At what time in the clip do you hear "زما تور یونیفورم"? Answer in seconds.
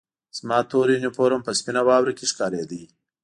0.37-1.41